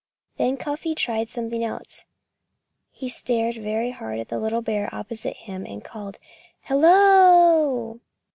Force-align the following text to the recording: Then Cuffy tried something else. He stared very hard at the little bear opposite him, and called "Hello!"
Then 0.37 0.57
Cuffy 0.57 0.95
tried 0.95 1.29
something 1.29 1.63
else. 1.63 2.05
He 2.91 3.07
stared 3.07 3.53
very 3.57 3.91
hard 3.91 4.17
at 4.17 4.29
the 4.29 4.39
little 4.39 4.63
bear 4.63 4.89
opposite 4.91 5.35
him, 5.37 5.63
and 5.63 5.83
called 5.83 6.17
"Hello!" 6.61 7.99